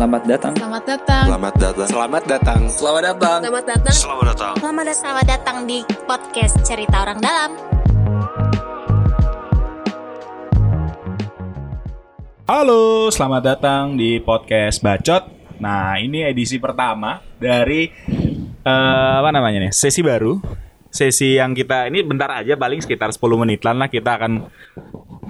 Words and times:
Selamat 0.00 0.24
datang. 0.24 0.54
Selamat 0.56 0.84
datang. 0.88 1.24
Selamat 1.28 1.54
datang. 1.60 1.84
Selamat 1.84 2.24
datang. 2.24 2.60
Selamat 2.72 3.04
datang. 3.04 3.38
Selamat 3.44 3.64
datang. 3.68 3.92
Selamat 3.92 4.24
datang. 4.32 4.54
Selamat 4.56 4.84
datang, 4.88 4.96
selamat 4.96 5.26
datang 5.28 5.56
di 5.68 5.78
podcast 6.08 6.54
Cerita 6.64 6.96
Orang 7.04 7.20
Dalam. 7.20 7.50
Halo, 12.48 13.12
selamat 13.12 13.42
datang 13.44 14.00
di 14.00 14.16
podcast 14.24 14.80
Bacot. 14.80 15.28
Nah, 15.60 16.00
ini 16.00 16.24
edisi 16.24 16.56
pertama 16.56 17.20
dari 17.36 17.92
eh, 18.64 19.12
apa 19.20 19.28
namanya 19.28 19.68
nih? 19.68 19.72
Sesi 19.76 20.00
baru. 20.00 20.40
Sesi 20.88 21.36
yang 21.36 21.52
kita 21.52 21.92
ini 21.92 22.00
bentar 22.00 22.40
aja 22.40 22.56
paling 22.56 22.80
sekitar 22.80 23.12
10 23.12 23.20
menitan 23.36 23.76
lah 23.76 23.92
kita 23.92 24.16
akan 24.16 24.48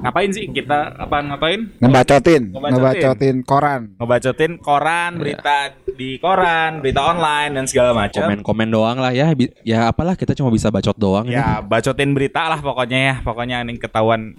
ngapain 0.00 0.30
sih? 0.32 0.48
Kita 0.48 0.96
apa 0.96 1.20
ngapain? 1.20 1.60
ngebacotin, 1.78 2.50
Ngebacotin. 2.50 2.72
ngebacotin 2.74 3.36
koran. 3.44 3.80
Ngebacotin 4.00 4.52
koran, 4.58 5.10
berita 5.20 5.56
di 5.94 6.16
koran, 6.18 6.80
berita 6.80 7.00
online 7.04 7.52
dan 7.56 7.64
segala 7.68 7.92
macam. 7.92 8.26
Komen-komen 8.26 8.68
doang 8.68 8.98
lah 8.98 9.12
ya. 9.12 9.32
Ya 9.62 9.86
apalah 9.86 10.16
kita 10.16 10.32
cuma 10.32 10.48
bisa 10.48 10.72
bacot 10.72 10.96
doang 10.96 11.28
ini. 11.28 11.36
Ya, 11.36 11.60
bacotin 11.60 12.16
berita 12.16 12.48
lah 12.48 12.58
pokoknya 12.58 12.98
ya. 12.98 13.14
Pokoknya 13.20 13.62
ini 13.62 13.76
ketahuan 13.76 14.36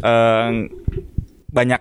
eh, 0.00 0.50
banyak 1.50 1.80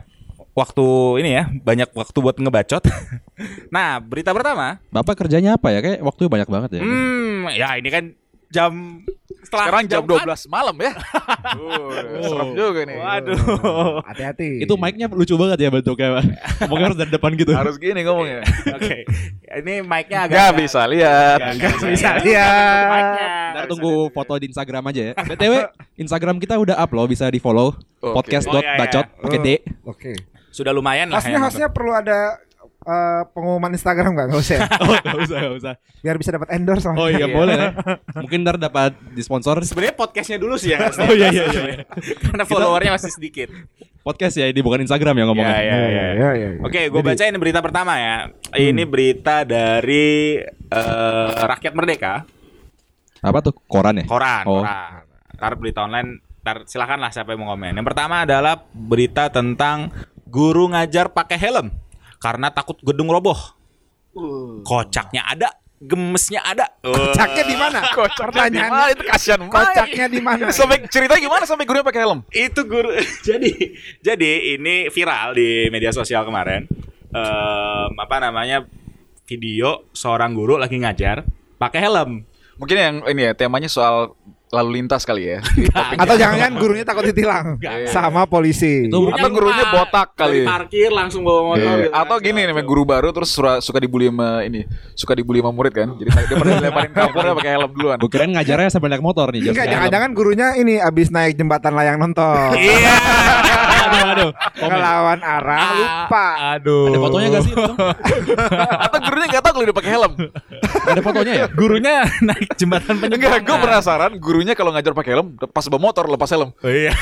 waktu 0.55 0.87
ini 1.19 1.29
ya, 1.35 1.43
banyak 1.51 1.91
waktu 1.91 2.17
buat 2.23 2.39
ngebacot. 2.39 2.83
nah, 3.75 3.99
berita 3.99 4.31
pertama 4.31 4.79
Bapak 4.87 5.19
kerjanya 5.27 5.59
apa 5.59 5.69
ya? 5.69 5.79
Kayak 5.83 5.99
waktu 6.01 6.31
banyak 6.31 6.49
banget 6.49 6.69
ya. 6.79 6.81
Hmm, 6.81 7.51
ya 7.51 7.75
ini 7.75 7.89
kan 7.91 8.03
jam 8.51 9.01
setelah 9.45 9.65
Sekarang 9.69 9.83
jam 9.85 10.01
empat. 10.01 10.25
12 10.49 10.49
malam 10.49 10.75
ya. 10.81 10.91
Uh, 11.55 12.25
serem 12.25 12.49
juga 12.57 12.81
nih. 12.89 12.97
Waduh. 12.97 13.37
Hati-hati. 14.01 14.49
Itu 14.65 14.73
mic-nya 14.75 15.05
lucu 15.07 15.37
banget 15.37 15.57
ya 15.61 15.69
bentuknya, 15.69 16.17
Pak. 16.17 16.23
Ngomongnya 16.65 16.85
harus 16.89 16.99
dari 16.99 17.11
depan 17.13 17.31
gitu. 17.37 17.51
Harus 17.53 17.75
gini 17.77 18.01
ngomongnya. 18.01 18.41
Oke. 18.73 19.05
Ini 19.45 19.73
mic-nya 19.85 20.19
agak 20.25 20.35
Gak 20.35 20.51
bisa 20.57 20.81
lihat. 20.89 21.39
Gak 21.61 21.77
bisa 21.85 22.09
lihat. 22.25 22.85
Mic-nya. 22.89 23.29
Ntar 23.53 23.65
tunggu 23.69 24.09
foto 24.09 24.33
di 24.41 24.45
Instagram 24.49 24.83
aja 24.89 25.01
ya. 25.01 25.13
BTW, 25.13 25.53
Instagram 26.03 26.35
kita 26.41 26.57
udah 26.57 26.75
up 26.81 26.91
loh, 26.91 27.05
bisa 27.05 27.29
di-follow. 27.29 27.77
Oke. 28.01 28.13
Podcast.bacot 28.17 29.05
Oh, 29.05 29.29
pakai 29.29 29.39
D. 29.45 29.49
Oke. 29.85 30.11
Sudah 30.49 30.71
lumayan 30.71 31.11
lah 31.11 31.19
Hostnya 31.19 31.35
yang 31.35 31.43
hostnya 31.43 31.67
perlu 31.67 31.91
ada 31.91 32.39
eh, 32.85 33.21
pengumuman 33.29 33.69
Instagram 33.69 34.13
nggak? 34.13 34.27
Nggak 34.29 34.41
usah. 34.41 34.55
ya? 34.55 34.67
Oh, 34.81 34.93
enggak 34.93 35.17
usah, 35.19 35.37
enggak 35.37 35.55
usah. 35.57 35.73
Biar 35.99 36.15
bisa 36.15 36.29
dapat 36.31 36.47
endorse. 36.53 36.85
Oh 36.87 37.09
iya, 37.09 37.25
boleh 37.25 37.53
ya. 37.53 37.69
Mungkin 38.13 38.45
ntar 38.45 38.55
dapat 38.55 38.93
disponsor 39.11 39.57
nonton. 39.57 39.67
Sebenarnya 39.67 39.95
podcastnya 39.95 40.37
dulu 40.37 40.55
sih 40.55 40.71
ya. 40.71 40.85
Oh, 41.01 41.11
iya, 41.11 41.33
iya, 41.33 41.43
iya. 41.49 41.83
Karena 42.23 42.43
followernya 42.45 42.93
masih 42.93 43.09
sedikit. 43.09 43.49
podcast 44.05 44.37
ya, 44.37 44.45
ini 44.45 44.61
bukan 44.61 44.85
Instagram 44.85 45.17
ya 45.17 45.25
ngomongnya. 45.25 45.57
Ya, 45.57 45.61
ya, 45.61 45.65
ya. 45.65 45.81
Iya, 45.89 46.05
iya, 46.13 46.29
iya. 46.37 46.49
Oke, 46.61 46.93
gue 46.93 47.01
bacain 47.01 47.33
berita 47.35 47.57
pertama 47.57 47.97
ya. 47.97 48.29
Ini 48.53 48.83
berita 48.85 49.41
dari 49.41 50.37
eh, 50.45 51.29
Rakyat 51.41 51.73
Merdeka. 51.73 52.21
Apa 53.19 53.41
tuh? 53.41 53.57
Koran 53.65 53.97
ya? 53.97 54.05
Koran, 54.05 54.45
Oh. 54.45 54.61
koran. 54.61 55.01
Ntar 55.33 55.51
berita 55.57 55.81
online, 55.83 56.21
ntar 56.45 56.69
silakan 56.69 57.01
lah 57.01 57.09
siapa 57.09 57.33
yang 57.33 57.41
mau 57.41 57.57
komen. 57.57 57.73
Yang 57.73 57.87
pertama 57.89 58.15
adalah 58.21 58.61
berita 58.69 59.33
tentang 59.33 59.89
guru 60.29 60.69
ngajar 60.69 61.09
pakai 61.09 61.41
helm 61.41 61.73
karena 62.25 62.49
takut 62.49 62.81
gedung 62.81 63.13
roboh. 63.13 63.37
Kocaknya 64.65 65.21
ada, 65.29 65.53
gemesnya 65.77 66.41
ada. 66.41 66.73
Kocaknya 66.81 67.43
di 67.45 67.53
mana? 67.53 67.85
Pertanyaan. 68.25 68.65
Gimana 68.65 68.89
itu 68.89 69.03
kasihan 69.05 69.39
banget. 69.45 69.53
Kocaknya 69.53 70.05
di 70.09 70.19
mana? 70.25 70.49
Sampai 70.49 70.81
ceritanya 70.89 71.21
gimana 71.21 71.43
sampai 71.45 71.69
gurunya 71.69 71.85
pakai 71.85 72.01
helm? 72.01 72.25
Itu 72.33 72.65
guru. 72.65 72.97
jadi, 73.27 73.51
jadi 74.01 74.57
ini 74.57 74.89
viral 74.89 75.37
di 75.37 75.69
media 75.69 75.93
sosial 75.93 76.25
kemarin. 76.25 76.65
Em, 77.13 77.91
apa 77.93 78.17
namanya? 78.17 78.65
Video 79.25 79.89
seorang 79.93 80.37
guru 80.37 80.57
lagi 80.57 80.81
ngajar 80.81 81.25
pakai 81.61 81.81
helm. 81.81 82.25
Mungkin 82.57 82.77
yang 82.77 82.95
ini 83.09 83.21
ya 83.29 83.31
temanya 83.37 83.69
soal 83.69 84.17
lalu 84.53 84.81
lintas 84.81 85.01
kali 85.03 85.35
ya. 85.35 85.39
Atau 86.01 86.15
jangan-jangan 86.15 86.55
gurunya 86.61 86.85
takut 86.85 87.05
ditilang 87.09 87.57
sama 87.89 88.29
polisi. 88.29 88.87
Itu 88.87 89.09
Atau 89.09 89.29
gurunya 89.33 89.65
botak 89.73 90.13
kali. 90.13 90.45
dari 90.45 90.47
Parkir 90.47 90.91
langsung 90.93 91.25
bawa 91.25 91.55
motor. 91.55 91.63
Iya. 91.65 91.75
gitu 91.85 91.89
kan. 91.91 92.01
Atau 92.05 92.15
gini 92.21 92.39
nih 92.45 92.63
guru 92.65 92.83
baru 92.85 93.09
terus 93.11 93.29
suka, 93.33 93.59
suka 93.59 93.77
dibully 93.81 94.09
sama 94.09 94.45
ini, 94.45 94.65
suka 94.93 95.13
dibully 95.17 95.39
sama 95.41 95.51
murid 95.53 95.73
kan. 95.73 95.87
Jadi 95.97 96.09
dia 96.09 96.35
pernah 96.37 96.53
dilemparin 96.59 96.91
kapurnya 96.93 97.33
pakai 97.37 97.51
helm 97.57 97.71
duluan. 97.73 97.97
Gue 97.99 98.09
kirain 98.11 98.31
ngajarnya 98.31 98.69
sambil 98.69 98.89
naik 98.93 99.03
motor 99.03 99.27
nih. 99.33 99.51
Enggak, 99.51 99.67
jangan-jangan 99.69 100.09
gurunya 100.13 100.47
ini 100.57 100.73
abis 100.79 101.07
naik 101.09 101.35
jembatan 101.37 101.73
layang 101.73 101.97
nonton. 101.99 102.53
Iya. 102.65 102.97
aduh, 103.85 104.01
aduh. 104.11 104.31
Kelawan 104.57 105.19
arah 105.21 105.69
lupa. 105.77 106.27
Aduh. 106.57 106.89
Ada 106.89 106.97
fotonya 106.97 107.27
gak 107.29 107.43
sih? 107.45 107.53
Atau 108.81 108.99
gurunya 109.05 109.27
dia 109.67 109.75
pakai 109.75 109.91
helm. 109.91 110.13
Ada 110.91 111.01
fotonya 111.01 111.33
ya? 111.33 111.47
Gurunya 111.49 112.05
naik 112.21 112.53
jembatan 112.55 112.95
penyeberangan. 113.01 113.41
Enggak, 113.41 113.49
gue 113.49 113.57
penasaran 113.65 114.11
gurunya 114.21 114.53
kalau 114.53 114.71
ngajar 114.71 114.93
pakai 114.93 115.11
helm, 115.17 115.27
pas 115.37 115.65
bawa 115.67 115.81
motor 115.81 116.05
lepas 116.07 116.29
helm. 116.31 116.49
Oh 116.61 116.71
iya. 116.71 116.93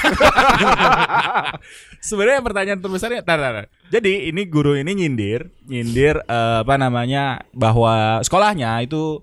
Sebenarnya 2.07 2.41
pertanyaan 2.43 2.79
terbesarnya, 2.79 3.21
tar, 3.23 3.39
tar, 3.39 3.53
tar. 3.63 3.65
Jadi 3.91 4.31
ini 4.31 4.47
guru 4.47 4.75
ini 4.75 4.91
nyindir, 4.95 5.51
nyindir 5.67 6.23
eh, 6.23 6.57
apa 6.63 6.75
namanya 6.79 7.43
bahwa 7.51 8.23
sekolahnya 8.23 8.79
itu 8.83 9.21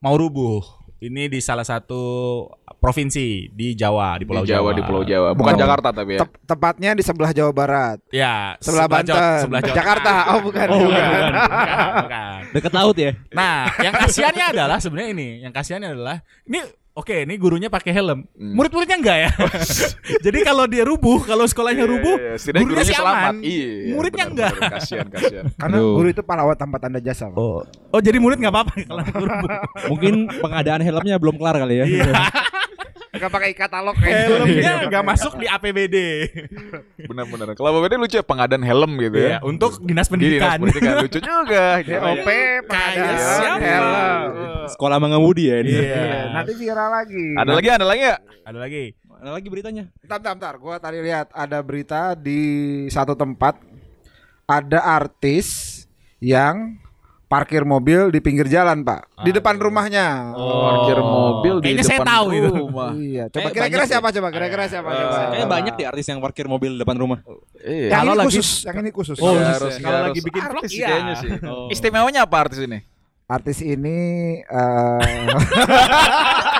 mau 0.00 0.14
rubuh. 0.16 0.62
Ini 0.96 1.28
di 1.28 1.44
salah 1.44 1.64
satu 1.64 2.48
provinsi 2.86 3.50
di 3.50 3.74
Jawa, 3.74 4.14
di 4.14 4.22
Pulau 4.22 4.46
Di 4.46 4.54
Jawa, 4.54 4.70
Jawa. 4.70 4.78
di 4.78 4.82
Pulau 4.86 5.02
Jawa, 5.02 5.28
bukan 5.34 5.52
Betul. 5.52 5.62
Jakarta 5.66 5.88
tapi 5.90 6.10
ya. 6.14 6.20
Tep- 6.22 6.38
tepatnya 6.46 6.90
di 6.94 7.02
sebelah 7.02 7.32
Jawa 7.34 7.50
Barat. 7.50 7.98
Ya, 8.14 8.54
Sebelah 8.62 8.86
Banten. 8.86 9.10
Jawa- 9.10 9.42
sebelah 9.42 9.60
Jawa 9.60 9.74
Jakarta. 9.74 10.06
Tengah. 10.06 10.30
Oh, 10.30 10.40
bukan. 10.40 10.66
Oh, 10.70 10.78
bukan. 10.80 11.02
Bukan. 11.02 11.32
bukan, 11.34 11.90
bukan. 11.98 12.40
Deket 12.54 12.72
laut 12.72 12.94
ya? 12.96 13.10
Nah, 13.34 13.56
yang 13.82 13.90
kasihannya 13.92 14.44
adalah 14.54 14.78
sebenarnya 14.78 15.10
ini, 15.10 15.28
yang 15.42 15.50
kasihannya 15.50 15.88
adalah 15.92 16.16
ini 16.46 16.62
oke, 16.94 17.26
ini 17.26 17.34
gurunya 17.36 17.66
pakai 17.66 17.90
helm. 17.90 18.22
Hmm. 18.32 18.54
Murid-muridnya 18.54 18.96
enggak 18.96 19.18
ya. 19.18 19.30
Jadi 20.30 20.38
kalau 20.40 20.64
dia 20.64 20.86
rubuh, 20.86 21.20
kalau 21.20 21.44
sekolahnya 21.44 21.84
rubuh, 21.84 22.16
Iya, 22.16 22.24
iya, 22.24 22.34
setidaknya 22.38 22.64
gurunya 22.64 22.86
sih 22.86 22.94
selamat. 22.94 23.20
aman. 23.20 23.34
Iya, 23.42 23.68
muridnya 23.92 24.24
benar, 24.24 24.32
enggak. 24.32 24.52
benar. 24.54 24.70
Kasihan, 24.78 25.06
kasihan. 25.10 25.44
Karena 25.60 25.76
Aduh. 25.76 25.92
guru 25.98 26.08
itu 26.08 26.22
pahlawan 26.22 26.56
tanpa 26.56 26.76
tanda 26.78 27.02
jasa. 27.02 27.26
Pak. 27.28 27.36
Oh, 27.36 27.60
oh 27.66 28.00
jadi 28.00 28.16
murid 28.16 28.38
nggak 28.38 28.54
apa-apa 28.54 28.72
kalau 28.80 29.02
rubuh. 29.02 29.50
Mungkin 29.90 30.14
pengadaan 30.38 30.80
helmnya 30.80 31.16
belum 31.18 31.34
kelar 31.34 31.56
kali 31.58 31.74
ya. 31.82 31.84
Iya. 31.84 32.04
Enggak 33.16 33.32
pakai 33.32 33.50
katalog 33.52 33.96
Helmnya 33.96 34.86
nggak 34.86 35.04
masuk 35.04 35.32
di 35.40 35.46
APBD. 35.48 35.96
Benar-benar. 37.04 37.56
Kalau 37.56 37.80
Bapak 37.80 37.96
lucu 37.96 38.16
ya 38.16 38.24
pengadaan 38.24 38.62
helm 38.62 38.92
gitu 39.00 39.16
Iya, 39.16 39.28
ya. 39.28 39.38
untuk 39.42 39.80
dinas 39.80 39.84
Di 39.84 39.90
dinas 39.90 40.08
pendidikan. 40.08 40.58
pendidikan 40.60 40.94
lucu 41.02 41.18
juga. 41.18 41.64
DOP 41.80 42.28
Kayak 42.28 42.62
pengadaan 42.68 43.60
helm. 43.60 44.30
Sekolah 44.70 44.96
mengemudi 45.00 45.48
ya 45.48 45.56
ini. 45.64 45.72
Iya. 45.72 46.04
Nanti 46.32 46.52
viral 46.54 46.88
lagi. 46.92 47.26
Ada 47.34 47.50
lagi, 47.52 47.68
ada 47.72 47.86
lagi 47.86 48.02
ya? 48.04 48.16
Ada 48.44 48.58
lagi. 48.60 48.84
Ada 49.16 49.30
lagi 49.32 49.48
beritanya? 49.48 49.84
Bentar, 50.04 50.18
bentar, 50.20 50.34
bentar. 50.36 50.54
Gua 50.60 50.76
tadi 50.76 50.98
lihat 51.00 51.32
ada 51.32 51.58
berita 51.64 52.12
di 52.12 52.40
satu 52.92 53.16
tempat 53.16 53.56
ada 54.44 54.78
artis 54.84 55.82
yang 56.20 56.76
parkir 57.26 57.62
mobil 57.62 58.08
di 58.08 58.18
pinggir 58.18 58.46
jalan, 58.46 58.80
Pak. 58.80 59.18
Di 59.20 59.30
depan 59.30 59.54
rumahnya. 59.56 60.30
Parkir 60.32 60.98
mobil 60.98 61.54
di 61.58 61.74
Kayaknya 61.74 61.84
saya 61.84 61.98
depan 61.98 62.08
tahu 62.08 62.26
itu. 62.30 62.50
rumah. 62.52 62.90
Iya, 62.94 63.24
coba 63.28 63.48
kira-kira 63.50 63.82
banyak 63.82 63.90
siapa 63.90 64.08
coba? 64.10 64.28
Kira-kira 64.30 64.64
siapa? 64.66 64.88
coba? 64.88 65.18
Kayaknya 65.26 65.48
banyak 65.48 65.74
di 65.74 65.84
artis 65.84 66.06
yang 66.06 66.18
parkir 66.18 66.46
mobil 66.46 66.70
di 66.72 66.78
depan 66.78 66.96
rumah. 66.96 67.18
Iya. 67.58 67.86
Yang 67.86 67.92
Kalau 67.92 68.06
ini 68.08 68.18
lagi- 68.18 68.28
khusus, 68.30 68.48
yang 68.62 68.76
ini 68.78 68.90
khusus. 68.90 69.16
Oh, 69.18 69.26
khusus 69.28 69.42
harus, 69.44 69.72
ya. 69.74 69.76
nggak 69.76 69.82
Kalau 69.82 69.98
harus 69.98 70.06
lagi 70.08 70.20
bikin 70.22 70.40
vlog, 70.40 70.54
artis 70.56 70.70
iya. 70.72 70.86
kayaknya 70.86 71.14
sih. 71.16 71.30
Oh. 71.42 71.66
Istimewanya 71.68 72.20
apa 72.22 72.36
artis 72.38 72.60
ini? 72.60 72.78
Artis 73.26 73.58
ini 73.58 73.98
eh 74.38 75.26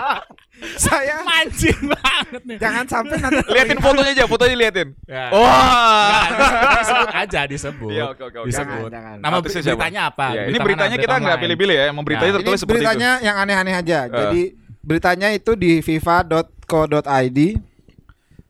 saya 0.76 1.16
Mancing 1.24 1.80
banget 1.88 2.42
nih. 2.44 2.56
jangan 2.60 2.84
sampai 2.84 3.16
nanti 3.18 3.40
Liatin 3.54 3.78
fotonya 3.80 4.10
aja, 4.12 4.24
fotonya 4.28 4.56
liatin. 4.56 4.88
Ya. 5.08 5.32
Wah. 5.32 6.24
Nggak, 6.28 6.72
disebut 6.80 7.08
aja 7.12 7.40
disebut. 7.48 7.90
Iya, 7.92 8.04
oke, 8.12 8.22
oke, 8.28 8.38
oke. 8.44 8.48
Disebut. 8.48 8.88
Jangan, 8.88 8.92
jangan. 8.92 9.16
Nama 9.20 9.34
Artisnya 9.40 9.62
siapa? 9.62 9.76
beritanya 9.76 10.02
apa? 10.08 10.26
Iya, 10.32 10.42
ini 10.42 10.46
Berita 10.52 10.64
beritanya 10.64 10.96
kita 10.96 11.14
nggak 11.20 11.38
pilih-pilih 11.40 11.76
ya, 11.76 11.84
emang 11.90 12.04
beritanya 12.04 12.30
Nah, 12.30 12.36
tertulis 12.40 12.56
ini 12.56 12.62
seperti 12.62 12.78
beritanya 12.80 13.10
yang 13.20 13.36
aneh-aneh 13.36 13.74
aja. 13.76 13.98
Jadi 14.08 14.42
beritanya 14.80 15.28
itu 15.32 15.52
di 15.58 15.72
fifa.co.id. 15.82 17.38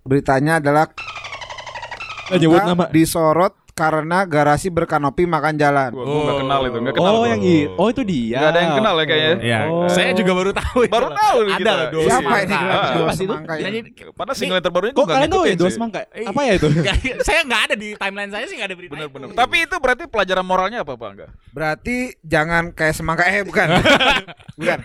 Beritanya 0.06 0.62
adalah 0.62 0.86
nyebut 2.30 2.62
nama. 2.62 2.86
disorot 2.90 3.54
karena 3.76 4.24
garasi 4.24 4.66
berkanopi 4.66 5.22
makan 5.22 5.54
jalan. 5.54 5.92
itu. 5.92 6.00
Gua, 6.00 6.04
gua 6.06 6.22
nggak 6.24 6.38
kenal 6.40 6.60
itu, 6.62 6.78
nggak 6.80 6.94
kenal. 6.96 7.06
Oh, 7.06 7.18
gua. 7.18 7.28
yang 7.28 7.42
i- 7.44 7.68
Oh, 7.70 7.86
itu 7.86 8.02
dia. 8.02 8.38
Nggak 8.40 8.48
ada 8.48 8.58
yang 8.58 8.72
kenal 8.74 8.94
ya 8.96 9.04
kayaknya. 9.04 9.34
Iya, 9.38 9.60
Oh. 9.68 9.84
saya 9.86 10.10
juga 10.10 10.32
baru 10.32 10.50
tahu. 10.50 10.78
itu. 10.80 10.90
Baru 10.90 11.08
tahu 11.12 11.36
Ada 11.38 11.52
kita. 11.52 11.72
dos 11.92 12.04
Siapa 12.06 12.34
ini? 12.40 12.54
Ah, 12.56 12.84
itu? 12.88 13.14
semangka 13.14 13.52
Jadi? 13.54 13.78
Padahal 14.10 14.34
single 14.34 14.58
terbarunya 14.58 14.90
Kok 14.90 14.96
gua 14.96 15.04
nggak 15.04 15.14
kalian 15.14 15.28
tahu 15.28 15.36
ya 15.36 15.44
ngikutin 15.44 15.58
dua 15.58 15.68
sih. 15.68 15.76
semangka? 15.76 16.00
Apa 16.08 16.40
ya 16.40 16.52
itu? 16.56 16.66
Nggak, 16.72 16.96
saya 17.28 17.40
nggak 17.44 17.60
ada 17.62 17.74
di 17.76 17.88
timeline 17.94 18.30
saya 18.32 18.44
sih 18.44 18.56
nggak 18.56 18.68
ada 18.68 18.76
berita. 18.76 18.92
Bener-bener. 18.96 19.26
itu. 19.28 19.36
Tapi 19.36 19.56
itu 19.60 19.76
berarti 19.76 20.04
pelajaran 20.06 20.42
moralnya 20.42 20.78
apa 20.80 20.92
Pak? 20.94 21.08
Enggak? 21.12 21.30
Berarti 21.52 21.96
jangan 22.22 22.72
kayak 22.72 22.94
semangka 22.94 23.24
eh 23.24 23.44
bukan. 23.44 23.66
bukan. 24.58 24.78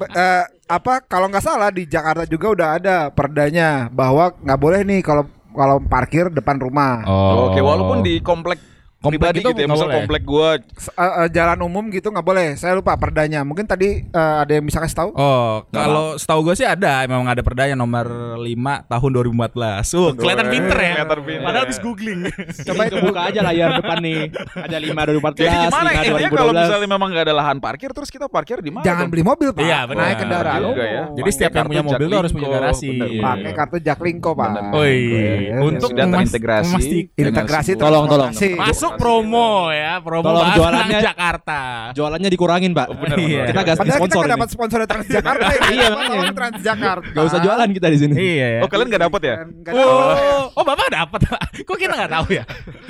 Eh, 0.00 0.44
apa 0.66 0.94
kalau 1.02 1.26
nggak 1.26 1.42
salah 1.42 1.68
di 1.68 1.82
Jakarta 1.82 2.22
juga 2.24 2.46
udah 2.48 2.68
ada 2.72 2.96
perdanya 3.10 3.90
bahwa 3.90 4.30
nggak 4.32 4.56
boleh 4.56 4.80
nih 4.80 5.02
kalau 5.02 5.26
kalau 5.54 5.82
parkir 5.84 6.30
depan 6.30 6.56
rumah. 6.58 7.02
Oke, 7.50 7.60
walaupun 7.62 8.02
di 8.02 8.18
komplek 8.22 8.58
Komplek 9.00 9.16
pribadi 9.16 9.38
itu 9.38 9.48
gitu 9.48 9.56
ya. 9.56 9.64
nggak 9.64 9.72
Misal 9.72 9.86
boleh. 9.86 9.96
komplek 9.98 10.22
gua 10.22 10.48
S- 10.76 10.92
eh, 10.92 11.12
eh, 11.16 11.28
jalan 11.30 11.58
umum 11.62 11.84
gitu 11.88 12.08
nggak 12.08 12.20
boleh. 12.22 12.48
Saya 12.54 12.72
lupa 12.74 12.92
perdanya. 12.94 13.40
Mungkin 13.40 13.64
tadi 13.64 14.04
eh, 14.04 14.34
ada 14.38 14.52
yang 14.52 14.60
bisa 14.62 14.76
kasih 14.78 14.92
tahu? 14.94 15.10
Oh, 15.14 15.64
kalau 15.66 16.14
setahu 16.14 16.40
gue 16.42 16.54
sih 16.54 16.64
ada, 16.64 17.04
memang 17.04 17.24
ada 17.24 17.40
perdanya 17.40 17.72
nomor 17.72 18.04
5 18.36 18.44
tahun 18.86 19.10
2014. 19.10 19.88
Uh, 19.90 20.12
kelihatan 20.14 20.46
pinter 20.46 20.76
ya. 20.76 20.92
Kelihatan 20.94 21.20
pinter. 21.22 21.42
Padahal 21.42 21.64
habis 21.64 21.78
googling. 21.78 22.20
Coba 22.68 22.82
itu 22.84 22.96
buka 22.98 23.20
aja 23.26 23.40
layar 23.42 23.70
depan 23.74 23.96
nih. 23.98 24.20
Ada 24.54 24.76
5 24.76 24.92
2014, 25.16 25.40
Jadi 25.40 25.56
gimana 25.62 25.88
5 25.88 25.96
intinya 26.04 26.30
kalau 26.30 26.52
2012. 26.52 26.60
misalnya 26.60 26.88
memang 26.90 27.08
nggak 27.08 27.24
ada 27.24 27.34
lahan 27.34 27.56
parkir 27.58 27.90
terus 27.90 28.08
kita 28.08 28.26
parkir 28.28 28.60
di 28.60 28.68
mana? 28.68 28.84
Jangan 28.84 29.00
dong? 29.02 29.10
beli 29.10 29.22
mobil, 29.22 29.48
Pak. 29.50 29.62
Iya, 29.62 29.78
benar. 29.86 30.02
Naik 30.02 30.16
kendaraan 30.18 30.60
Juga 30.60 30.68
umum. 30.76 30.84
ya. 30.84 31.02
Jadi 31.16 31.30
setiap 31.32 31.52
yang 31.54 31.66
punya 31.66 31.82
mobil 31.82 32.08
harus 32.12 32.30
punya 32.30 32.48
garasi. 32.50 32.88
Iya. 32.92 33.22
Pakai 33.24 33.52
kartu 33.54 33.76
Jaklingko, 33.80 34.30
Pak. 34.34 34.48
Oi, 34.76 34.96
Iya, 35.00 35.56
untuk 35.58 35.88
sudah 35.88 36.04
terintegrasi. 36.06 36.68
memastikan- 36.68 37.08
Integrasi 37.16 37.72
Tolong, 37.74 38.04
tolong. 38.04 38.28
transportasi. 38.28 38.89
Masuk 38.90 38.98
promo 38.98 39.50
ya, 39.68 39.92
promo 39.98 40.24
Tolong 40.24 40.50
jualannya- 40.52 41.02
Jakarta. 41.02 41.60
Jualannya 41.92 42.28
dikurangin, 42.28 42.70
Pak. 42.72 42.86
bener, 42.92 43.16
Iya. 43.16 43.42
Kita 43.46 43.60
gas 43.62 43.78
kita 43.78 43.94
sponsor 43.94 44.16
nggak 44.16 44.26
ini. 44.26 44.34
dapat 44.34 44.48
sponsor 44.48 44.76
dari 44.76 44.90
Transjakarta 44.90 45.46
ya. 45.46 45.60
Iya, 45.70 45.86
makanya. 45.90 46.32
Transjakarta. 46.32 47.10
Gak 47.10 47.24
usah 47.24 47.38
jualan 47.38 47.68
kita 47.70 47.86
di 47.86 47.98
sini. 47.98 48.14
Iya 48.14 48.46
ya. 48.48 48.60
Oh 48.60 48.68
kalian 48.68 48.86
nggak 48.88 49.02
dapat 49.06 49.20
ya? 49.22 49.34
Oh, 49.72 50.52
oh 50.52 50.64
Bapak 50.64 50.88
dapat. 50.88 51.20
Kok 51.68 51.76
kita 51.76 51.92
nggak 51.94 52.12
tahu 52.12 52.26
ya? 52.32 52.44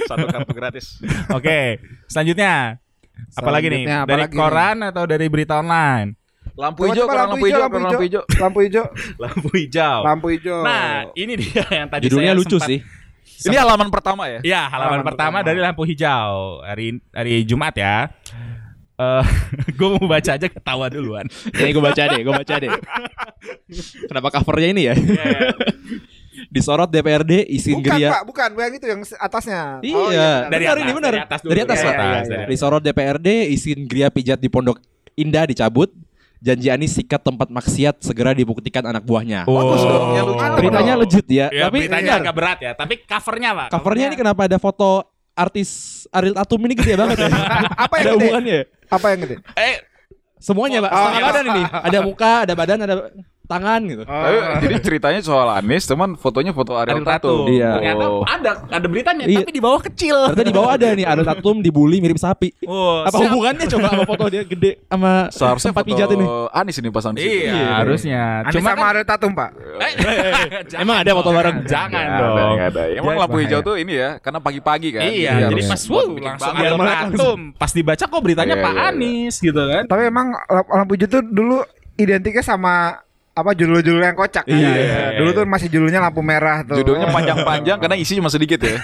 Satu 0.05 0.27
kartu 0.27 0.53
gratis. 0.53 0.87
Oke, 1.37 1.79
selanjutnya. 2.07 2.81
Apalagi 3.33 3.69
nih? 3.69 3.85
Dari 3.85 4.01
apalagi 4.03 4.33
nih? 4.33 4.41
koran 4.41 4.77
atau 4.83 5.05
dari 5.05 5.27
berita 5.27 5.61
online? 5.61 6.17
Lampu 6.51 6.85
hijau, 6.85 7.07
lampu 7.07 7.47
hijau, 7.47 7.61
lampu 7.63 8.03
hijau. 8.05 8.23
Lampu 8.37 8.59
hijau. 8.61 8.85
Lampu 9.17 9.49
hijau. 9.55 9.99
Lampu 10.03 10.27
hijau. 10.29 10.61
Nah, 10.61 11.09
ini 11.15 11.33
dia 11.37 11.65
yang 11.71 11.89
tadi 11.89 12.05
Judulnya 12.05 12.33
saya 12.33 12.41
lucu 12.41 12.57
sempat- 12.59 12.69
sih. 12.69 12.79
Ini 13.41 13.57
halaman 13.57 13.89
pertama 13.89 14.27
ya? 14.27 14.41
Iya, 14.41 14.63
halaman, 14.67 15.01
Halaman 15.01 15.07
pertama, 15.07 15.29
pertama. 15.41 15.47
dari 15.47 15.59
lampu 15.59 15.83
hijau 15.85 16.61
hari 16.61 16.87
hari 17.11 17.45
Jumat 17.45 17.73
ya. 17.73 18.11
Eh, 18.95 19.25
gue 19.81 19.89
mau 19.97 20.05
baca 20.05 20.31
aja 20.37 20.47
ketawa 20.47 20.87
duluan. 20.87 21.25
Ini 21.49 21.71
gue 21.71 21.81
baca 21.81 22.03
deh, 22.05 22.21
gue 22.21 22.35
baca 22.35 22.55
deh. 22.57 22.69
Kenapa 24.05 24.29
covernya 24.31 24.69
ini 24.71 24.83
ya? 24.87 24.95
Disorot 26.49 26.89
DPRD 26.89 27.49
izin 27.49 27.79
Bukan, 27.79 27.85
geria. 27.87 28.09
Pak, 28.13 28.23
bukan. 28.27 28.49
Yang 28.57 28.75
itu 28.77 28.87
yang 28.89 29.01
atasnya. 29.17 29.61
Iya, 29.81 29.97
Oh, 29.97 30.09
benar. 30.09 30.49
Dari 30.51 30.65
benar 30.65 30.73
atas, 30.73 30.83
ini 30.83 30.93
benar. 30.93 31.13
dari 31.13 31.21
atas 31.23 31.39
dulu. 31.41 31.51
Dari 31.51 31.61
atas, 31.63 31.79
Iya, 31.79 31.87
Pak. 31.87 31.95
iya, 31.95 32.05
iya, 32.05 32.21
iya. 32.29 32.47
Disorot 32.49 32.83
DPRD 32.83 33.29
izin 33.51 33.79
geria 33.85 34.09
pijat 34.09 34.37
di 34.37 34.49
Pondok 34.49 34.79
Indah 35.15 35.45
dicabut. 35.45 35.89
Janji 36.41 36.69
Anies 36.69 36.93
sikat 36.93 37.21
tempat 37.21 37.47
maksiat 37.47 38.01
segera 38.01 38.33
dibuktikan 38.33 38.81
anak 38.83 39.05
buahnya. 39.05 39.45
Bagus 39.45 39.81
Oh. 39.81 39.87
dong. 39.87 40.05
Lucu. 40.27 40.57
Beritanya 40.57 40.93
legit 40.97 41.27
ya, 41.29 41.47
Ya, 41.49 41.69
tapi 41.69 41.85
beritanya 41.85 42.13
agak 42.17 42.35
berat 42.35 42.59
ya, 42.59 42.73
tapi 42.73 42.95
covernya 42.99 43.51
Pak. 43.55 43.69
covernya 43.71 44.05
ini 44.09 44.17
kenapa 44.17 44.41
ada 44.45 44.57
foto 44.57 45.05
artis 45.33 45.69
Ariel 46.09 46.33
Tatum 46.33 46.61
ini 46.65 46.75
gede 46.75 46.97
banget 46.97 47.17
ya? 47.21 47.29
Apa 47.85 47.93
yang 47.95 48.01
ada 48.01 48.09
gede? 48.09 48.17
hubungannya? 48.17 48.59
Apa 48.89 49.07
yang 49.09 49.21
gede? 49.21 49.37
Eh, 49.55 49.77
Semuanya, 50.37 50.81
Pak. 50.81 50.91
Oh, 50.91 50.97
Setengah 50.97 51.21
iya. 51.21 51.29
badan 51.29 51.45
ini. 51.47 51.63
Ada 51.69 51.99
muka, 52.01 52.33
ada 52.41 52.55
badan, 52.57 52.79
ada 52.81 52.95
tangan 53.51 53.81
gitu. 53.83 54.03
Tapi, 54.05 54.37
jadi 54.63 54.75
ceritanya 54.81 55.21
soal 55.21 55.51
Anies, 55.53 55.83
teman 55.83 56.15
fotonya 56.15 56.51
foto 56.51 56.73
Ariel 56.73 56.97
Ariel 56.97 57.05
Tatum. 57.05 57.43
Tatum. 57.43 57.47
Iya. 57.51 57.71
Ternyata 57.75 58.05
Oh. 58.07 58.23
ada 58.23 58.51
ada 58.65 58.87
beritanya, 58.87 59.25
Iya. 59.25 59.39
tapi 59.39 59.51
di 59.51 59.59
bawah 59.59 59.81
kecil. 59.83 60.17
Ternyata 60.29 60.45
di 60.45 60.55
bawah 60.55 60.71
ada 60.73 60.87
nih 60.89 61.05
Ariel 61.05 61.27
Tatum 61.27 61.57
dibully 61.59 61.99
mirip 61.99 62.17
sapi. 62.17 62.55
Oh, 62.63 63.03
Apa 63.03 63.11
siap. 63.13 63.27
hubungannya 63.27 63.67
coba 63.67 63.87
sama 63.89 64.05
foto 64.05 64.25
dia 64.27 64.43
gede 64.43 64.71
sama 64.85 65.11
Seharusnya 65.31 65.71
tempat 65.71 65.85
pijat 65.85 66.09
ini? 66.09 66.25
Anies 66.51 66.77
ini 66.77 66.89
pasang 66.89 67.13
di 67.13 67.21
situ. 67.21 67.35
Iya, 67.45 67.67
harusnya. 67.77 68.23
Anies 68.45 68.55
Cuma 68.55 68.69
sama 68.69 68.79
kan, 68.79 68.91
Ariel 68.91 69.07
Tatum, 69.07 69.33
Pak. 69.33 69.51
Eh, 69.81 69.93
jangan 70.65 70.81
Emang 70.81 70.97
ada 70.99 71.11
foto 71.13 71.31
bareng? 71.31 71.57
Jangan 71.65 72.05
Nggak 72.07 72.21
dong. 72.21 72.57
ada, 72.57 72.67
ada. 72.71 72.83
Emang 72.93 73.15
lampu 73.17 73.37
hijau 73.39 73.61
tuh 73.61 73.75
ini 73.75 73.93
ya, 73.95 74.11
karena 74.19 74.39
pagi-pagi 74.39 74.89
kan. 74.91 75.03
Iya, 75.03 75.33
Jadi 75.43 75.53
jadi 75.53 75.63
pas 75.67 75.83
wuh, 75.87 76.09
langsung. 76.17 76.53
Ariel 76.53 76.77
Iya, 76.77 76.95
Tatum. 77.09 77.41
Pas 77.55 77.71
dibaca 77.71 78.05
kok 78.05 78.21
beritanya 78.21 78.55
Iya, 78.55 78.63
Pak 78.63 78.73
iya, 78.73 78.81
iya. 78.81 78.91
Anies 78.91 79.35
gitu 79.37 79.63
kan. 79.63 79.83
Tapi 79.87 80.03
emang 80.05 80.27
lamp- 80.45 80.71
lampu 80.71 80.93
hijau 80.95 81.09
tuh 81.11 81.23
dulu 81.23 81.59
identiknya 81.97 82.41
sama 82.41 83.01
apa 83.31 83.51
judul-judul 83.55 84.03
yang 84.03 84.13
kocak. 84.13 84.43
kan? 84.43 84.53
Iya, 84.53 84.71
iya, 84.75 85.01
Dulu 85.17 85.31
iya. 85.31 85.37
tuh 85.39 85.45
masih 85.47 85.69
judulnya 85.71 86.01
lampu 86.03 86.21
merah 86.21 86.61
tuh. 86.61 86.77
Judulnya 86.77 87.09
panjang-panjang 87.09 87.79
karena 87.79 87.97
isi 87.97 88.19
cuma 88.19 88.29
sedikit 88.29 88.59
ya. 88.61 88.77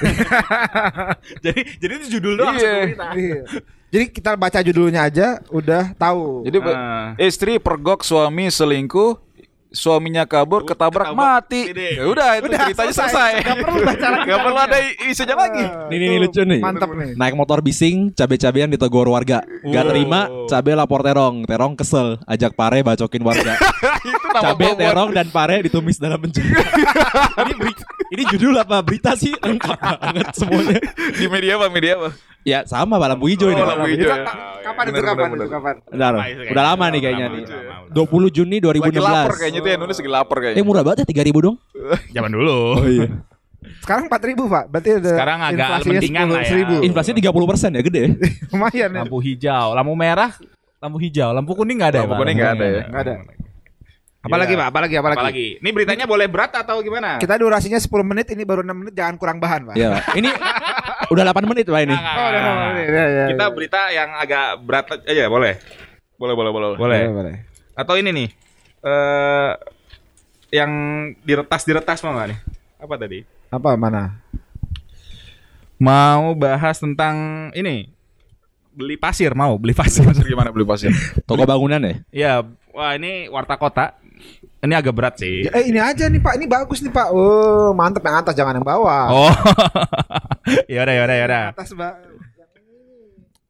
jadi 1.44 1.60
jadi 1.76 1.92
itu 1.98 2.06
judul 2.18 2.32
doang 2.38 2.54
Iya. 2.56 2.74
Iya. 3.12 3.40
Jadi 3.86 4.04
kita 4.10 4.34
baca 4.34 4.58
judulnya 4.60 5.06
aja 5.06 5.38
udah 5.48 5.94
tahu. 5.94 6.42
Jadi 6.44 6.56
Ah. 6.66 7.14
istri 7.16 7.56
pergok 7.56 8.02
suami 8.02 8.50
selingkuh, 8.50 9.18
suaminya 9.76 10.24
kabur 10.24 10.64
ketabrak 10.64 11.12
ketabrak. 11.12 11.12
mati. 11.12 11.68
Ya 11.70 12.08
udah 12.08 12.28
itu 12.40 12.48
Udah, 12.48 12.58
ceritanya 12.64 12.94
selesai. 12.96 13.12
selesai. 13.12 13.30
Nggak 13.44 13.56
perlu 13.60 13.78
baca 13.84 14.06
lagi 14.08 14.30
perlu 14.32 14.58
ada 14.58 14.78
isinya 15.04 15.36
lagi. 15.36 15.64
Ini, 15.64 15.94
ini, 15.94 16.04
ini 16.08 16.16
lucu 16.24 16.40
nih. 16.42 16.60
Mantap 16.64 16.90
nih. 16.90 17.12
Naik 17.14 17.34
motor 17.36 17.58
bising, 17.60 18.10
cabe-cabean 18.10 18.72
ditegur 18.72 19.06
warga. 19.06 19.44
Gak 19.62 19.84
Wow. 19.84 19.90
terima, 19.92 20.20
cabe 20.48 20.72
lapor 20.72 21.00
terong. 21.04 21.44
Terong 21.44 21.74
kesel, 21.76 22.16
ajak 22.24 22.56
pare 22.56 22.80
bacokin 22.80 23.20
warga. 23.20 23.54
cabe, 24.42 24.72
terong, 24.72 25.10
dan 25.12 25.28
pare 25.28 25.60
ditumis 25.60 26.00
dalam 26.00 26.16
penjara. 26.16 26.48
ini, 27.44 27.52
ini 28.10 28.22
judul 28.32 28.56
apa? 28.56 28.80
Berita 28.80 29.12
sih 29.12 29.36
lengkap 29.36 29.76
banget 29.76 30.26
semuanya. 30.32 30.80
di 31.12 31.26
media 31.26 31.52
apa 31.58 31.66
media 31.68 31.92
apa? 31.98 32.10
Ya 32.46 32.62
sama 32.62 32.94
Pak 32.94 33.08
lampu 33.10 33.26
hijau 33.26 33.50
ini. 33.50 33.58
Oh, 33.58 33.66
Pak. 33.66 33.74
lampu 33.74 33.86
Itu 33.90 33.98
hijau. 33.98 34.10
ya. 34.12 34.24
kapan 34.62 34.84
itu 34.84 34.92
Bener, 34.92 35.02
kapan 35.04 35.16
bener, 35.18 35.26
itu 35.26 35.36
bener. 35.36 35.50
kapan? 35.52 35.74
Bentar, 35.84 36.12
Lama 36.12 36.24
itu 36.24 36.42
udah 36.46 36.64
lama 36.64 36.84
nih 36.86 37.00
kayaknya 37.00 37.26
nih. 37.26 37.42
udah 37.42 37.60
lama. 37.66 38.30
20 38.30 38.36
Juni 38.36 38.56
Lagi 38.56 38.68
lapar 38.96 39.34
2016. 39.34 39.40
kayaknya 39.42 39.60
tuh 39.60 39.70
yang 39.70 39.80
nulis 39.82 39.96
lagi 39.96 40.10
lapar 40.12 40.36
Eh 40.36 40.42
kayaknya. 40.44 40.62
murah 40.62 40.82
banget 40.82 40.98
ya 41.02 41.06
3000 41.26 41.42
dong. 41.42 41.56
Zaman 42.14 42.30
dulu. 42.30 42.56
Oh 42.72 42.86
iya. 42.86 43.06
Sekarang 43.82 44.04
4000 44.06 44.46
Pak. 44.46 44.64
Berarti 44.68 44.90
ada 44.96 45.10
Sekarang 45.10 45.38
agak 45.42 45.68
mendingan 45.84 46.26
lah 46.28 46.40
ya. 46.40 46.54
10.000. 46.54 46.86
Inflasinya 46.86 47.16
30% 47.18 47.30
ya 47.72 47.82
gede. 47.82 48.02
Lumayan 48.54 48.88
ya. 48.88 49.00
Lampu 49.02 49.18
hijau, 49.18 49.66
lampu 49.72 49.92
merah, 49.92 50.30
lampu 50.78 50.98
hijau, 51.00 51.30
lampu 51.30 51.50
kuning 51.52 51.76
nggak 51.76 51.90
ada 51.90 51.98
Lampu 51.98 52.06
ya, 52.06 52.12
Pak? 52.12 52.20
kuning 52.20 52.36
nggak 52.36 52.52
ada 52.52 52.66
ya? 52.68 52.82
Nggak 52.86 53.02
ada. 53.02 53.14
Apalagi 54.22 54.58
Pak, 54.58 54.66
apalagi 54.66 54.94
apalagi. 54.96 55.18
Apalagi? 55.18 55.46
Ini 55.62 55.70
beritanya 55.70 56.02
boleh 56.02 56.26
berat 56.26 56.50
atau 56.52 56.82
gimana? 56.82 57.22
Kita 57.22 57.38
durasinya 57.38 57.78
10 57.78 57.86
menit 58.02 58.26
ini 58.28 58.42
baru 58.42 58.58
6 58.60 58.74
menit 58.74 58.90
jangan 58.92 59.14
kurang 59.14 59.38
bahan, 59.38 59.70
Pak. 59.70 59.74
Iya. 59.78 59.88
Pak. 59.92 60.18
Ini 60.18 60.28
udah 61.08 61.22
8 61.24 61.46
menit 61.46 61.64
Pak 61.64 61.80
ini. 61.82 61.90
Nggak, 61.90 62.02
nggak, 62.02 62.16
Oh, 62.16 62.26
udah 62.26 62.40
nggak, 62.40 62.52
6 62.52 62.56
nggak. 62.56 62.70
menit. 62.72 62.86
Ya, 62.88 63.04
ya, 63.06 63.24
Kita 63.28 63.44
ya. 63.44 63.50
berita 63.50 63.80
yang 63.90 64.10
agak 64.14 64.46
berat 64.60 64.86
aja 65.02 65.24
boleh. 65.26 65.54
Boleh 66.16 66.34
boleh 66.34 66.50
boleh. 66.50 66.68
Boleh. 66.74 66.78
Boleh, 66.78 67.02
boleh. 67.12 67.34
Atau 67.74 67.94
ini 67.94 68.10
nih. 68.10 68.28
Eh 68.80 69.50
yang 70.54 70.70
diretas-diretas 71.20 72.00
mau 72.00 72.14
nggak 72.14 72.28
nih? 72.30 72.38
Apa 72.78 72.94
tadi? 72.96 73.18
Apa 73.48 73.74
mana? 73.74 74.22
Mau 75.76 76.32
bahas 76.32 76.80
tentang 76.80 77.16
ini. 77.52 77.92
Beli 78.76 78.96
pasir 78.96 79.32
mau, 79.32 79.56
beli 79.56 79.72
pasir. 79.72 80.04
Pasir 80.04 80.24
gimana 80.24 80.52
beli 80.52 80.64
pasir? 80.64 80.92
Toko 81.24 81.44
bangunan 81.44 81.80
ya? 81.80 81.94
Iya, 82.12 82.32
wah 82.72 82.92
ini 82.92 83.28
warta 83.28 83.56
kota. 83.56 83.96
Ini 84.60 84.72
agak 84.72 84.92
berat 84.92 85.14
sih. 85.16 85.44
Ya, 85.44 85.52
eh 85.52 85.68
ini 85.68 85.80
aja 85.80 86.08
nih 86.08 86.20
Pak, 86.20 86.34
ini 86.40 86.44
bagus 86.48 86.80
nih 86.80 86.92
Pak. 86.92 87.08
Oh, 87.12 87.72
mantep 87.72 88.00
yang 88.00 88.20
atas 88.20 88.32
jangan 88.32 88.56
yang 88.56 88.64
bawah. 88.64 89.04
Oh. 89.12 89.32
ya 90.66 90.80
udah, 90.82 90.94
ya 90.94 91.02
udah, 91.02 91.16
ya 91.16 91.24
udah. 91.26 91.42
Atas 91.50 91.70
Pak. 91.72 91.94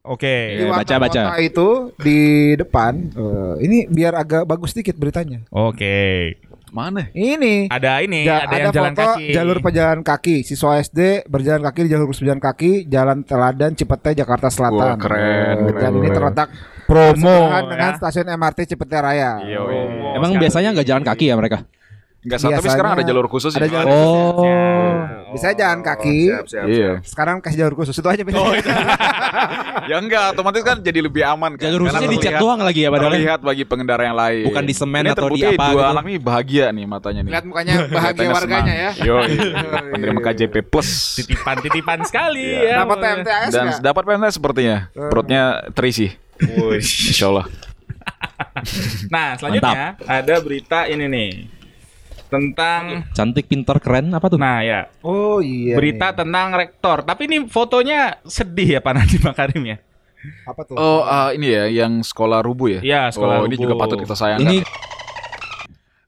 Oke. 0.03 0.35
Di 0.55 0.63
Iya, 0.63 0.71
warta 0.71 0.79
baca, 0.79 0.95
baca. 1.03 1.21
kota 1.27 1.35
itu 1.41 1.67
di 1.97 2.19
depan. 2.55 2.93
eh, 3.11 3.53
ini 3.61 3.77
biar 3.85 4.15
agak 4.15 4.43
bagus 4.43 4.71
dikit 4.71 4.95
beritanya. 4.95 5.43
Oke. 5.49 6.39
Mana? 6.67 7.07
Ini 7.11 7.67
Ada 7.67 7.99
ini, 8.01 8.23
Ja- 8.23 8.43
ada, 8.43 8.55
yang 8.57 8.71
jalan 8.71 8.91
foto 8.93 9.03
kaki. 9.15 9.31
jalur 9.31 9.57
pejalan 9.61 9.99
kaki. 10.01 10.35
Siswa 10.43 10.75
SD 10.77 10.99
berjalan 11.25 11.59
kaki 11.61 11.79
di 11.81 11.89
jalur 11.89 12.07
pejalan 12.07 12.39
kaki 12.39 12.71
Jalan 12.85 13.23
Teladan 13.23 13.71
Cipete 13.73 14.11
Jakarta 14.13 14.47
Wah, 14.47 14.53
Selatan. 14.53 14.95
keren, 14.97 15.23
Eh, 15.23 15.55
keren, 15.65 15.79
Dan 15.81 15.91
ini 15.97 16.09
terletak 16.09 16.47
promo 16.83 17.37
dengan 17.65 17.91
ya. 17.91 17.97
stasiun 17.97 18.27
MRT 18.29 18.59
Cipete 18.65 18.95
Raya. 18.95 19.39
Iya, 19.41 19.59
Oh, 19.59 19.67
iya. 19.67 19.79
Emang 20.13 20.29
sekarang- 20.29 20.39
biasanya 20.39 20.69
nggak 20.71 20.87
jalan 20.87 21.03
kaki 21.03 21.25
ya 21.25 21.35
mereka? 21.35 21.57
Enggak 22.27 22.39
salah, 22.43 22.59
tapi 22.59 22.67
sekarang 22.67 22.91
ada 22.91 23.03
jalur 23.07 23.27
khusus 23.31 23.55
ada 23.55 23.63
ya. 23.63 23.71
jalur 23.71 23.87
Oh. 23.87 24.43
Bisa 25.31 25.55
jalan 25.55 25.79
kaki. 25.79 26.19
Iya. 26.67 26.99
Sekarang 26.99 27.39
kasih 27.39 27.63
jalur 27.63 27.75
khusus 27.79 27.95
itu 27.95 28.03
aja 28.03 28.19
biasanya. 28.19 28.59
ya 29.91 29.95
enggak, 29.95 30.35
otomatis 30.35 30.59
kan 30.59 30.83
jadi 30.83 30.99
lebih 30.99 31.23
aman 31.23 31.55
kan. 31.55 31.71
Jalur 31.71 31.87
Karena 31.87 32.03
khususnya 32.03 32.09
dicat 32.11 32.33
doang 32.35 32.59
lagi 32.59 32.79
ya 32.83 32.89
padahal. 32.91 33.11
Terlihat 33.15 33.39
bagi 33.39 33.63
pengendara 33.63 34.03
yang 34.03 34.17
lain. 34.19 34.43
Bukan 34.43 34.63
di 34.67 34.75
semen 34.75 35.03
Ini 35.07 35.11
atau 35.15 35.27
di 35.31 35.41
apa 35.41 35.55
dua 35.55 35.71
gitu. 35.71 35.91
anak 35.95 36.03
nih 36.03 36.17
bahagia 36.19 36.65
nih 36.75 36.85
matanya 36.85 37.21
nih. 37.23 37.31
Lihat 37.31 37.45
mukanya 37.47 37.73
bahagia 37.87 38.27
warganya 38.27 38.75
ya. 38.75 38.91
Yo, 39.07 39.15
penerima 39.95 40.19
KJP 40.19 40.55
plus. 40.67 40.89
Titipan-titipan 41.23 42.03
sekali 42.03 42.43
Iya. 42.43 42.59
ya. 42.67 42.75
Dapat 42.83 42.97
PMTS 42.99 43.51
Dan 43.55 43.65
dapat 43.79 44.03
PNS 44.03 44.33
sepertinya. 44.35 44.77
Perutnya 44.91 45.41
terisi. 45.71 46.11
Insya 46.75 47.31
Allah. 47.31 47.47
Nah, 49.07 49.35
selanjutnya 49.39 49.95
ada 50.03 50.35
berita 50.43 50.85
ini 50.85 51.07
nih. 51.07 51.29
Tentang 52.27 53.07
Cantik, 53.11 53.47
pinter, 53.47 53.79
keren 53.79 54.11
apa 54.11 54.27
tuh? 54.27 54.35
Nah 54.35 54.59
ya, 54.59 54.91
Oh 54.99 55.39
iya. 55.39 55.73
berita 55.73 56.11
nih. 56.11 56.17
tentang 56.19 56.47
rektor. 56.53 56.97
Tapi 57.01 57.21
ini 57.25 57.37
fotonya 57.45 58.19
sedih 58.21 58.75
ya 58.75 58.79
Pak 58.79 58.93
Nadiem 58.93 59.23
Makarim 59.23 59.63
ya. 59.65 59.77
apa 60.43 60.61
tuh? 60.61 60.75
Oh, 60.75 61.01
ah, 61.01 61.31
ini 61.31 61.47
ya 61.47 61.63
yang 61.67 62.01
sekolah 62.01 62.41
rubuh 62.41 62.67
ya? 62.69 62.79
Iya, 62.81 63.01
sekolah 63.09 63.39
Oh, 63.39 63.45
ini 63.45 63.55
rubuh. 63.55 63.63
juga 63.63 63.73
patut 63.77 63.97
kita 63.97 64.11
sayangkan. 64.13 64.43
Ini 64.43 64.57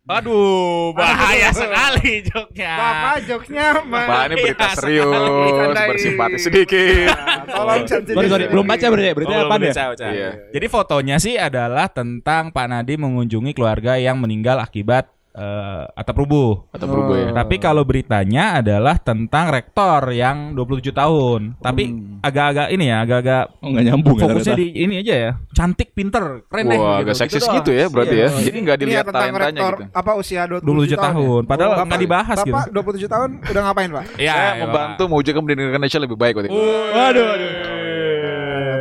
Aduh, 0.09 0.89
bahaya 0.91 1.53
sekali 1.53 2.25
joknya. 2.25 2.73
Bapak 2.73 3.29
jokesnya 3.29 3.77
mah. 3.85 4.05
Pak 4.09 4.21
ini 4.25 4.35
berita 4.41 4.65
Iya, 4.65 4.73
serius, 4.73 5.69
bersimpati 5.85 6.37
sedikit. 6.41 7.13
Tolong 7.53 7.85
sensitif. 7.85 8.17
Sorry, 8.17 8.27
sorry, 8.27 8.45
belum 8.49 8.65
baca 8.65 8.85
berarti 8.89 9.05
ya? 9.05 9.13
Berarti 9.13 9.29
Oh, 9.31 9.37
apa 9.37 9.45
ya? 9.53 9.61
baca, 9.61 9.83
baca. 9.93 10.05
Iya. 10.09 10.29
Jadi 10.49 10.65
fotonya 10.65 11.15
sih 11.21 11.35
adalah 11.37 11.85
tentang 11.87 12.49
Pak 12.49 12.65
Nadiem 12.67 12.97
mengunjungi 12.99 13.53
keluarga 13.53 13.95
yang 13.95 14.17
meninggal 14.17 14.57
akibat 14.57 15.13
eh, 15.39 15.83
atap 15.95 16.15
rubuh. 16.17 16.67
Atau 16.69 16.85
berubah 16.85 17.15
ya. 17.15 17.29
Tapi 17.31 17.55
kalau 17.57 17.81
beritanya 17.81 18.59
adalah 18.59 18.99
tentang 18.99 19.47
rektor 19.49 20.11
yang 20.11 20.51
27 20.53 20.91
tahun. 20.91 21.41
Tapi 21.57 21.83
agak-agak 22.19 22.67
ini 22.69 22.85
ya, 22.85 22.97
agak-agak 23.01 23.43
Oh, 23.59 23.71
enggak 23.71 23.83
nyambung 23.87 24.15
ya 24.15 24.23
fokusnya 24.25 24.55
di 24.55 24.67
ini 24.75 24.95
aja 24.99 25.13
ya. 25.15 25.31
Cantik, 25.49 25.91
pinter, 25.91 26.43
keren 26.45 26.65
deh. 26.67 26.79
Wah, 26.79 26.99
agak 26.99 27.15
seksis 27.15 27.43
gitu 27.43 27.71
ya 27.71 27.87
berarti 27.87 28.15
ya. 28.17 28.27
Jadi 28.29 28.57
nggak 28.59 28.75
Ini 28.75 28.83
ya 28.83 28.85
dilihat 28.85 29.05
tentang 29.07 29.23
talentanya 29.31 29.47
rektor 29.55 29.73
gitu. 29.79 29.91
apa 29.95 30.11
usia 30.15 30.41
27, 30.43 30.67
27 30.91 30.99
tahun. 30.99 31.41
ya? 31.41 31.47
Padahal 31.47 31.69
Bapak- 31.71 31.87
nggak 31.87 32.01
dibahas 32.01 32.37
gitu. 32.41 32.53
Bapak 32.53 32.67
27 32.75 33.07
tahun 33.07 33.29
udah 33.41 33.61
ngapain, 33.63 33.89
Pak? 33.89 34.03
Iya, 34.15 34.33
Saya 34.33 34.43
iya, 34.49 34.61
membantu 34.61 35.03
mewujudkan 35.07 35.41
pendidikan 35.41 35.69
Indonesia 35.71 35.99
lebih 35.99 36.17
baik 36.17 36.33
waktu 36.35 36.47
itu. 36.47 36.59
Waduh, 36.59 37.25
waduh. 37.25 37.78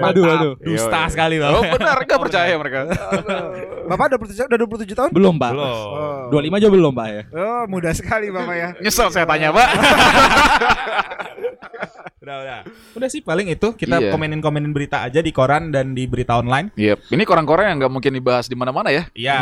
Waduh, 0.00 0.22
waduh. 0.24 0.52
Dusta 0.58 1.00
Iya, 1.00 1.10
sekali, 1.10 1.36
Bang. 1.36 1.52
Oh 1.52 1.62
benar, 1.64 1.96
nggak 2.00 2.20
percaya 2.20 2.54
mereka. 2.54 2.78
Bapak 3.90 4.04
udah 4.06 4.18
27 4.20 4.48
udah 4.48 4.58
27 4.58 4.92
tahun? 4.94 5.10
Belum, 5.10 5.34
Pak. 5.34 5.50
Belum. 5.50 6.28
25 6.30 6.58
aja 6.58 6.68
belum, 6.68 6.92
Pak 6.92 7.06
ya. 7.08 7.22
Oh, 7.30 7.62
mudah 7.66 7.92
sekali 7.92 8.26
Bapak 8.28 8.54
ya. 8.54 8.68
Nyesel 8.78 9.08
saya 9.08 9.24
tanya, 9.24 9.48
Pak. 9.50 9.68
Udah, 12.18 12.44
udah. 12.44 12.60
Udah 12.92 13.08
sih 13.08 13.24
paling 13.24 13.48
itu 13.48 13.72
kita 13.72 13.96
Iya. 13.96 14.10
komenin-komenin 14.12 14.68
berita 14.68 15.00
aja 15.00 15.24
di 15.24 15.32
koran 15.32 15.72
dan 15.72 15.96
di 15.96 16.04
berita 16.04 16.36
online. 16.36 16.68
Iya, 16.76 17.00
ini 17.08 17.24
koran-koran 17.24 17.72
yang 17.72 17.78
nggak 17.80 17.88
mungkin 17.88 18.12
dibahas 18.12 18.44
di 18.44 18.52
mana-mana 18.52 18.92
ya. 18.92 19.08
Iya. 19.16 19.38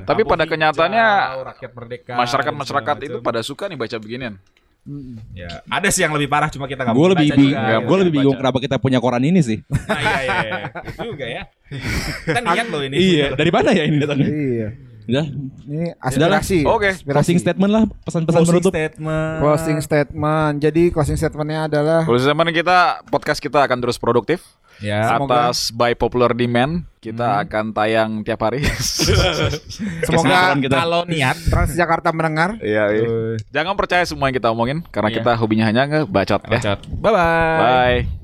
Tapi 0.00 0.24
Lampu 0.24 0.32
pada 0.32 0.44
kenyataannya 0.48 1.06
rakyat 1.44 1.70
merdeka, 1.74 2.12
Masyarakat-masyarakat 2.16 2.96
itu 3.04 3.18
pada 3.20 3.44
suka 3.44 3.68
nih 3.68 3.76
baca 3.76 3.96
beginian. 4.00 4.40
Ya, 5.36 5.60
ada 5.68 5.88
sih 5.92 6.02
yang 6.02 6.16
lebih 6.16 6.26
parah 6.26 6.48
cuma 6.48 6.64
kita 6.64 6.82
nggak 6.82 6.96
Gue 6.96 7.08
lebih 7.12 7.28
baca 7.28 7.36
bingung, 7.36 7.52
juga. 7.52 7.60
Nggak 7.62 7.80
gue 7.84 7.96
lebih 8.00 8.12
bingung 8.16 8.36
kenapa 8.40 8.58
kita 8.58 8.76
punya 8.80 8.98
koran 8.98 9.22
ini 9.22 9.40
sih. 9.44 9.58
Nah, 9.68 10.00
iya, 10.00 10.18
iya, 10.24 10.38
iya. 10.40 10.54
Itu 10.88 11.00
juga 11.14 11.26
ya. 11.28 11.42
Kan 12.26 12.42
niat 12.48 12.66
loh 12.72 12.82
ini. 12.82 12.96
iya, 12.96 13.26
dari 13.36 13.50
mana 13.52 13.70
ya 13.76 13.82
ini 13.84 13.96
datangnya? 14.00 14.28
Iya. 14.28 14.68
Udah, 15.10 15.26
Ini 15.66 15.84
aspirasi. 15.96 16.58
Oke. 16.62 16.94
Aspirasi. 16.94 17.10
closing 17.26 17.38
statement 17.38 17.70
lah, 17.70 17.84
pesan-pesan 18.00 18.38
Closing 18.38 18.52
penutup. 18.54 18.72
statement. 18.72 19.36
Closing 19.38 19.78
statement. 19.80 20.54
Jadi 20.58 20.82
closing 20.88 21.16
statementnya 21.16 21.66
adalah 21.66 22.00
Kalau 22.02 22.16
zaman 22.16 22.48
kita 22.50 22.78
podcast 23.06 23.38
kita 23.38 23.60
akan 23.60 23.78
terus 23.80 23.96
produktif 23.96 24.40
Ya. 24.80 25.12
Semoga- 25.12 25.52
atas 25.52 25.68
by 25.68 25.92
popular 25.92 26.32
demand 26.32 26.88
kita 26.98 27.44
akan 27.44 27.68
tayang 27.70 28.24
tiap 28.24 28.40
hari. 28.40 28.64
semoga 30.08 30.56
kita. 30.56 30.72
Kalau 30.74 31.04
niat 31.04 31.36
Transjakarta 31.36 32.08
mendengar. 32.10 32.56
Iya, 32.58 32.84
iya. 32.90 33.06
Jangan 33.50 33.76
percaya 33.76 34.04
semua 34.04 34.28
yang 34.28 34.36
kita 34.36 34.48
omongin 34.48 34.80
karena 34.88 35.12
Iya. 35.12 35.16
kita 35.20 35.30
hobinya 35.36 35.64
hanya 35.66 35.82
ngebacot 35.84 36.40
ya. 36.48 36.80
Bye 36.96 37.12
bye. 37.12 37.58
Bye. 37.60 38.19